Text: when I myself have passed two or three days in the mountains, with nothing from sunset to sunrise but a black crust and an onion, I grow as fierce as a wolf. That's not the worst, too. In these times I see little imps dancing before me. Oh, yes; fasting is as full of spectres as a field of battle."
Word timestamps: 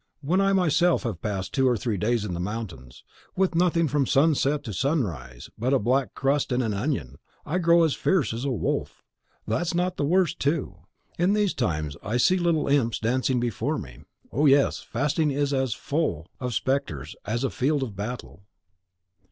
when 0.21 0.41
I 0.41 0.51
myself 0.51 1.03
have 1.03 1.21
passed 1.21 1.53
two 1.53 1.67
or 1.69 1.77
three 1.77 1.95
days 1.95 2.25
in 2.25 2.33
the 2.33 2.39
mountains, 2.39 3.03
with 3.35 3.53
nothing 3.53 3.87
from 3.87 4.07
sunset 4.07 4.63
to 4.63 4.73
sunrise 4.73 5.51
but 5.59 5.75
a 5.75 5.77
black 5.77 6.15
crust 6.15 6.51
and 6.51 6.63
an 6.63 6.73
onion, 6.73 7.19
I 7.45 7.59
grow 7.59 7.83
as 7.83 7.93
fierce 7.93 8.33
as 8.33 8.43
a 8.43 8.49
wolf. 8.49 9.03
That's 9.45 9.75
not 9.75 9.97
the 9.97 10.03
worst, 10.03 10.39
too. 10.39 10.77
In 11.19 11.33
these 11.33 11.53
times 11.53 11.97
I 12.01 12.17
see 12.17 12.37
little 12.37 12.67
imps 12.67 12.97
dancing 12.97 13.39
before 13.39 13.77
me. 13.77 13.99
Oh, 14.31 14.47
yes; 14.47 14.79
fasting 14.81 15.29
is 15.29 15.53
as 15.53 15.75
full 15.75 16.25
of 16.39 16.55
spectres 16.55 17.15
as 17.25 17.43
a 17.43 17.51
field 17.51 17.83
of 17.83 17.95
battle." 17.95 18.47